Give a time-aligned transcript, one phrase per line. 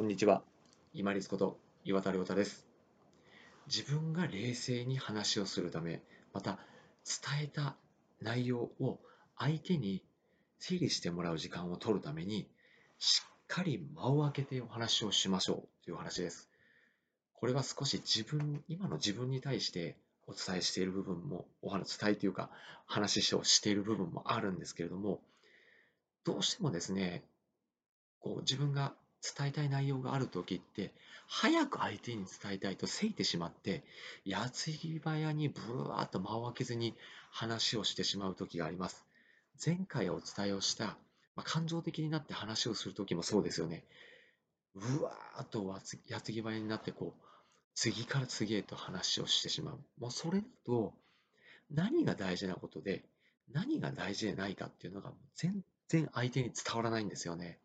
[0.00, 0.42] こんにちは。
[0.94, 2.66] 今立こと岩田亮太です。
[3.66, 6.00] 自分が冷静に話をするため、
[6.32, 6.58] また
[7.04, 7.76] 伝えた
[8.22, 8.98] 内容を
[9.36, 10.02] 相手に
[10.58, 12.48] 整理してもらう時間を取るために、
[12.98, 16.48] しっかり間を空けてお話をしましょうという話です。
[17.34, 22.48] これは少し自分、今の自分に対してお伝えしている部分も、お話、伝えというか
[22.86, 25.20] 話をしている部分もあるんですけれども、
[26.24, 27.22] どうしてもですね、
[28.20, 30.92] こう自分が伝えたい内容がある時って
[31.26, 33.84] 早く相手に伝えたいとせいてしまって
[34.24, 36.96] 矢継ぎ早にブワーッと間を空けずに
[37.30, 39.04] 話をしてしまう時があります。
[39.64, 40.96] 前回お伝えをした、
[41.36, 43.84] まあ、感情的になって話をする時もそうですよね。
[44.74, 47.22] うわーっと矢継ぎ早になってこう
[47.74, 49.78] 次から次へと話をしてしまう。
[49.98, 50.94] もうそれだと
[51.70, 53.04] 何が大事なことで
[53.52, 57.58] 何が大事でないかっていうのが全然相手に伝わらないんですよね。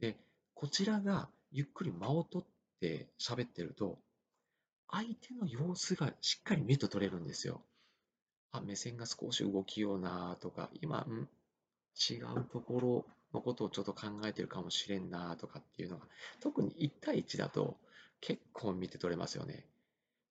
[0.00, 0.16] で
[0.60, 2.48] こちらがゆっくり間を取っ
[2.82, 3.98] て喋ってると、
[4.90, 7.62] 相手の様子がしっかり見と取れるんですよ。
[8.52, 11.28] あ、目線が少し動きようなとか、今、ん？
[12.10, 16.04] 違うところのことをちょっと考えてるかもしれんなとかっていうのが、
[16.40, 17.78] 特に1対1だと
[18.20, 19.64] 結構見て取れますよね。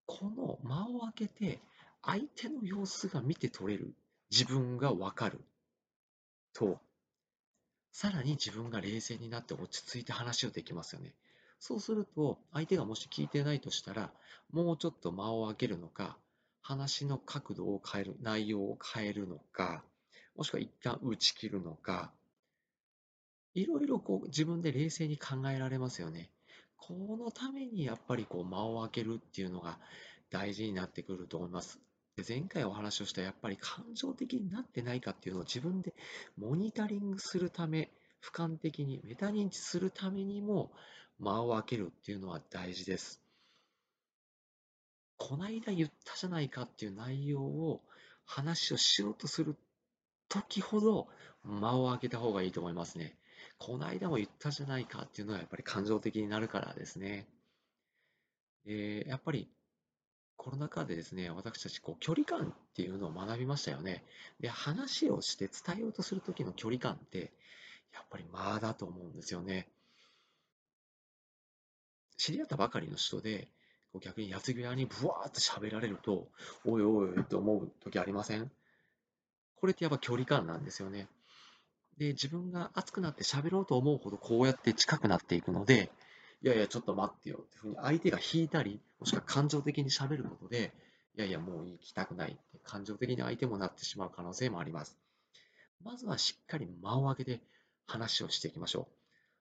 [0.05, 1.59] この間を空けて
[2.03, 3.95] 相手の様子が見て取れる
[4.30, 5.41] 自分がわかる
[6.53, 6.80] と
[7.92, 11.14] さらに自分が冷静になって落ち着いて話をできますよね。
[11.59, 14.12] そうすると、相手がもし聞いてないとしたら、
[14.52, 16.17] もうちょっと間を空けるのか、
[16.62, 19.84] 話の角度を変える、内容を変えるのか、
[20.36, 22.12] もしくは一旦打ち切るのか、
[23.54, 26.32] いろいろこう自分で冷静に考えられますよね。
[26.78, 29.80] このためにやっぱりこう間を空けるっていうのが
[30.32, 31.80] 大事になってくると思います。
[32.20, 35.94] で前回お話をしたやっぱり感情的になってないかっていうのを自分で
[36.38, 40.72] モニタリングするため、俯瞰的にメタ認知するためにも
[41.20, 43.22] 間を空けるっていうのは大事です。
[45.17, 47.81] こないだ言ったじゃないかっていう内容を
[48.26, 49.55] 話をしようとする
[50.30, 51.08] 時ほど
[51.43, 53.17] 間を空けた方がいいと思いますね。
[53.58, 57.27] こないだも言ったじゃないかっていうのはやっぱり感情的になるからですね。
[58.66, 59.49] でやっぱり
[60.39, 64.05] コロナ禍でですね、私たちこう距離感っていうのを学びましたよね。
[64.39, 67.33] で、話をして伝えようとするときの距離感って、
[67.94, 69.67] やっぱり間だと思うんですよね。
[72.16, 73.49] 知り合ったばかりの人で、
[73.92, 76.30] こう逆にやつぎ屋にブワーって喋られると、
[76.66, 78.49] おいおいおいって思う時ありません？
[79.58, 81.10] これってやっぱ距離感なんですよね。
[81.98, 85.92] で、自分が熱くなって喋ろうと思うほどこうやって近くなっていくので、
[86.42, 90.73] いやいや、ちょっと待ってよっていうふうに相手が引いたり、もしくは感情的に喋ることで、
[91.17, 94.98] いやいや、もう行きたくないって感情的に相手もなってしまう可能性もあります。
[95.83, 97.42] まずはしっかり間を空けて
[97.88, 98.94] 話をしていきましょう。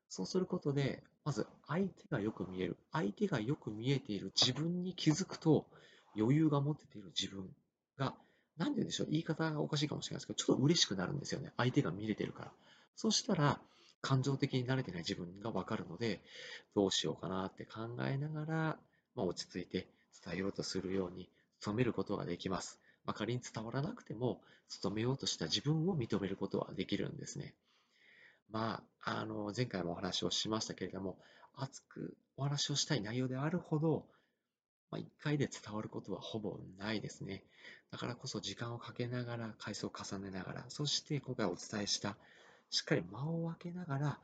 [0.09, 2.77] そうすることで、まず相手がよく見える。
[2.93, 5.67] 相手がよく見えている自分に気づくと、
[6.17, 7.49] 余裕が持てている自分
[7.97, 8.15] が、
[8.57, 11.53] 何て言うんでしょう、言い方がおかしいかもしれないですけど、ちょっと嬉しくなるんですよね。
[11.57, 12.53] 相手が見れてるから。
[12.97, 13.61] そしたら、
[14.01, 16.21] 感情的に慣れてない自分がわかるので、
[16.75, 18.79] どうしようかなって考えながら、
[19.15, 19.89] まあ、落ち着いて
[20.25, 21.29] 伝えようとするように
[21.65, 22.81] 努めることができます。
[23.05, 24.41] まあ、仮に伝わらなくても、
[24.83, 27.55] 努めようとした自分を認めることはできるんですね。
[28.51, 31.19] まあ、あの、前回もお話をしましたけれども、
[31.55, 34.07] 熱くお話をしたい内容であるほど、
[34.91, 37.43] まあ、1回で伝わることはほぼないですね。
[37.91, 42.17] だからこそ時間をかけながら、回数を重ねながら、そして今回お伝えした
[42.71, 44.19] しっかり間を空けながら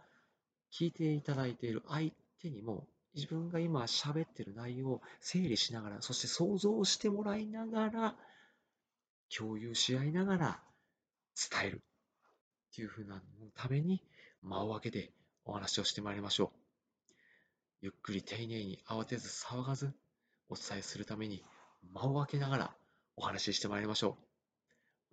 [0.72, 8.14] 聞いていただいている相手にも自分が今喋ってる内容を整理しながらそして想像してもらいながら
[9.36, 10.60] 共有し合いながら
[11.50, 11.82] 伝える。
[12.74, 13.22] っていうふうな
[13.54, 14.02] ために
[14.42, 15.12] 間を空けて
[15.44, 16.58] お話をしてまいりましょう。
[17.82, 19.92] ゆっくり丁寧に慌てず騒がず
[20.48, 21.44] お伝えするために
[21.92, 22.74] 間を空けながら
[23.16, 24.33] お話ししてまいりましょう。